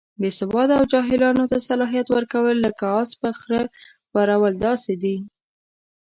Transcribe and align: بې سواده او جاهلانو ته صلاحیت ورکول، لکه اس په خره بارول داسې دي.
بې 0.19 0.29
سواده 0.39 0.73
او 0.79 0.83
جاهلانو 0.91 1.43
ته 1.51 1.57
صلاحیت 1.69 2.07
ورکول، 2.11 2.55
لکه 2.65 2.85
اس 3.01 3.11
په 3.21 3.29
خره 3.39 3.63
بارول 4.13 4.53
داسې 4.65 4.93
دي. 5.03 5.17